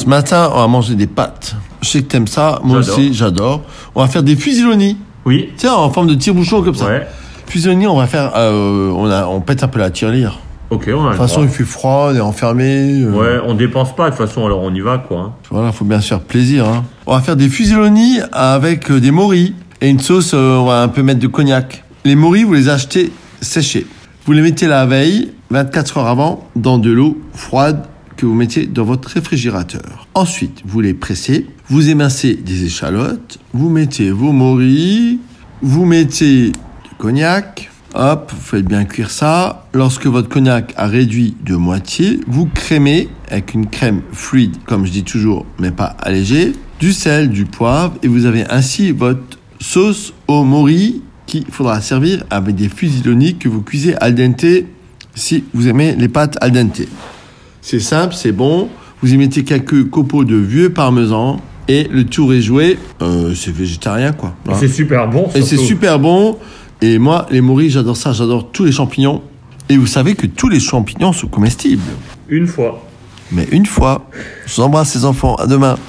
Ce 0.00 0.06
matin, 0.08 0.50
on 0.54 0.58
va 0.60 0.66
manger 0.66 0.94
des 0.94 1.06
pâtes. 1.06 1.54
Je 1.82 1.88
sais 1.88 2.00
que 2.02 2.06
t'aimes 2.08 2.26
ça, 2.26 2.58
moi 2.64 2.80
J'adore. 2.80 2.98
aussi, 2.98 3.12
j'adore. 3.14 3.62
On 3.94 4.00
va 4.00 4.08
faire 4.08 4.22
des 4.22 4.34
fusillonis. 4.34 4.96
Oui. 5.26 5.50
Tiens, 5.58 5.74
en 5.74 5.90
forme 5.90 6.06
de 6.06 6.14
tire-bouchon 6.14 6.62
comme 6.62 6.74
ça. 6.74 6.86
Ouais. 6.86 7.06
Fusillonis, 7.46 7.86
on 7.86 7.96
va 7.98 8.06
faire. 8.06 8.32
euh, 8.36 8.90
on, 8.96 9.10
a, 9.10 9.26
on 9.26 9.40
pète 9.42 9.62
un 9.62 9.68
peu 9.68 9.78
la 9.78 9.90
tirelire. 9.90 10.38
Ok, 10.70 10.84
on 10.88 10.88
a 10.88 10.92
De 10.92 11.04
le 11.04 11.08
toute 11.10 11.16
façon, 11.18 11.40
droit. 11.40 11.44
il 11.44 11.50
fait 11.50 11.64
froid, 11.64 12.08
on 12.12 12.16
est 12.16 12.20
enfermé. 12.20 13.02
euh, 13.02 13.10
Ouais, 13.12 13.40
on 13.46 13.54
dépense 13.54 13.94
pas 13.94 14.10
de 14.10 14.16
toute 14.16 14.26
façon, 14.26 14.46
alors 14.46 14.62
on 14.62 14.72
y 14.74 14.80
va 14.80 14.96
quoi. 14.98 15.18
hein. 15.20 15.32
Voilà, 15.50 15.70
faut 15.72 15.84
bien 15.84 16.00
se 16.00 16.08
faire 16.08 16.20
plaisir. 16.20 16.64
Hein. 16.66 16.84
On 17.06 17.14
va 17.14 17.20
faire 17.20 17.36
des 17.36 17.48
fusillonis 17.50 18.20
avec 18.32 18.90
euh, 18.90 19.00
des 19.00 19.10
moris 19.10 19.52
et 19.82 19.90
une 19.90 20.00
sauce, 20.00 20.30
euh, 20.32 20.56
on 20.56 20.64
va 20.66 20.80
un 20.82 20.88
peu 20.88 21.02
mettre 21.02 21.20
de 21.20 21.26
cognac. 21.26 21.84
Les 22.06 22.14
moris, 22.14 22.44
vous 22.44 22.54
les 22.54 22.68
achetez 22.70 23.12
séchés. 23.42 23.86
Vous 24.24 24.32
les 24.32 24.40
mettez 24.42 24.66
la 24.66 24.86
veille, 24.86 25.32
24 25.50 25.98
heures 25.98 26.06
avant, 26.06 26.48
dans 26.56 26.78
de 26.78 26.90
l'eau 26.90 27.18
froide 27.34 27.84
vous 28.26 28.34
mettez 28.34 28.66
dans 28.66 28.84
votre 28.84 29.08
réfrigérateur. 29.08 30.06
Ensuite, 30.14 30.62
vous 30.64 30.80
les 30.80 30.94
pressez, 30.94 31.46
vous 31.68 31.88
émincez 31.88 32.34
des 32.34 32.64
échalotes, 32.64 33.38
vous 33.52 33.68
mettez 33.68 34.10
vos 34.10 34.32
moris, 34.32 35.18
vous 35.62 35.84
mettez 35.84 36.50
du 36.50 36.90
cognac, 36.98 37.70
hop, 37.94 38.32
vous 38.34 38.40
faites 38.40 38.64
bien 38.64 38.84
cuire 38.84 39.10
ça. 39.10 39.66
Lorsque 39.72 40.06
votre 40.06 40.28
cognac 40.28 40.72
a 40.76 40.86
réduit 40.86 41.36
de 41.44 41.56
moitié, 41.56 42.20
vous 42.26 42.46
crémez 42.46 43.08
avec 43.30 43.54
une 43.54 43.66
crème 43.66 44.02
fluide, 44.12 44.56
comme 44.66 44.86
je 44.86 44.92
dis 44.92 45.04
toujours, 45.04 45.46
mais 45.58 45.70
pas 45.70 45.96
allégée, 46.00 46.52
du 46.78 46.92
sel, 46.92 47.30
du 47.30 47.44
poivre, 47.44 47.94
et 48.02 48.08
vous 48.08 48.26
avez 48.26 48.44
ainsi 48.50 48.90
votre 48.92 49.38
sauce 49.60 50.12
au 50.28 50.44
mori 50.44 51.02
qu'il 51.26 51.44
faudra 51.46 51.80
servir 51.80 52.24
avec 52.30 52.56
des 52.56 52.68
fusillonis 52.68 53.36
que 53.36 53.48
vous 53.48 53.62
cuisez 53.62 53.94
al 53.96 54.14
dente 54.14 54.46
si 55.14 55.44
vous 55.52 55.68
aimez 55.68 55.94
les 55.96 56.08
pâtes 56.08 56.36
al 56.40 56.52
dente. 56.52 56.82
C'est 57.70 57.78
simple, 57.78 58.16
c'est 58.16 58.32
bon. 58.32 58.68
Vous 59.00 59.14
y 59.14 59.16
mettez 59.16 59.44
quelques 59.44 59.88
copeaux 59.90 60.24
de 60.24 60.34
vieux 60.34 60.70
parmesan 60.70 61.40
et 61.68 61.84
le 61.84 62.02
tour 62.04 62.34
est 62.34 62.40
joué. 62.40 62.76
Euh, 63.00 63.32
c'est 63.36 63.54
végétarien 63.54 64.10
quoi. 64.10 64.34
Hein. 64.48 64.54
C'est 64.58 64.66
super 64.66 65.06
bon. 65.06 65.28
Et 65.36 65.42
c'est 65.42 65.56
super 65.56 66.00
bon. 66.00 66.36
Et 66.82 66.98
moi, 66.98 67.26
les 67.30 67.40
moris, 67.40 67.70
j'adore 67.70 67.96
ça. 67.96 68.10
J'adore 68.10 68.50
tous 68.50 68.64
les 68.64 68.72
champignons. 68.72 69.22
Et 69.68 69.76
vous 69.76 69.86
savez 69.86 70.16
que 70.16 70.26
tous 70.26 70.48
les 70.48 70.58
champignons 70.58 71.12
sont 71.12 71.28
comestibles. 71.28 71.84
Une 72.28 72.48
fois. 72.48 72.84
Mais 73.30 73.46
une 73.52 73.66
fois, 73.66 74.10
je 74.46 74.56
vous 74.56 74.62
embrasse 74.62 74.96
les 74.96 75.04
enfants. 75.04 75.36
À 75.36 75.46
demain. 75.46 75.76